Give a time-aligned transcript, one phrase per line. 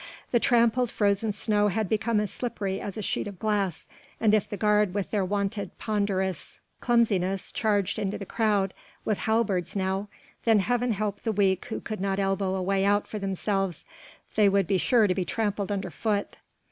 [0.31, 3.85] The trampled, frozen snow had become as slippery as a sheet of glass,
[4.19, 8.73] and if the guard with their wonted ponderous clumsiness charged into the crowd
[9.05, 10.07] with halberds now,
[10.43, 13.85] then Heaven help the weak who could not elbow a way out for themselves;
[14.33, 16.35] they would be sure to be trampled under foot.